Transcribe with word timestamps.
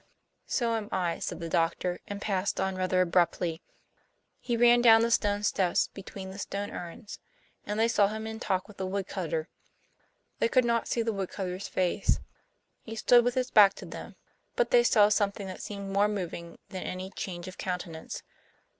"So 0.47 0.73
am 0.73 0.89
I," 0.91 1.19
said 1.19 1.39
the 1.39 1.47
doctor, 1.47 1.99
and 2.07 2.19
passed 2.23 2.59
on 2.59 2.75
rather 2.75 3.01
abruptly; 3.01 3.61
he 4.39 4.57
ran 4.57 4.81
down 4.81 5.01
the 5.01 5.11
stone 5.11 5.43
steps 5.43 5.89
between 5.93 6.31
the 6.31 6.39
stone 6.39 6.71
urns; 6.71 7.19
and 7.67 7.79
they 7.79 7.87
saw 7.87 8.07
him 8.07 8.25
in 8.25 8.39
talk 8.39 8.67
with 8.67 8.77
the 8.77 8.87
woodcutter. 8.87 9.47
They 10.39 10.47
could 10.49 10.65
not 10.65 10.87
see 10.87 11.03
the 11.03 11.13
woodcutter's 11.13 11.67
face. 11.67 12.19
He 12.81 12.95
stood 12.95 13.23
with 13.23 13.35
his 13.35 13.51
back 13.51 13.75
to 13.75 13.85
them, 13.85 14.15
but 14.55 14.71
they 14.71 14.83
saw 14.83 15.09
something 15.09 15.45
that 15.45 15.61
seemed 15.61 15.91
more 15.91 16.07
moving 16.07 16.57
than 16.69 16.81
any 16.81 17.11
change 17.11 17.47
of 17.47 17.59
countenance. 17.59 18.23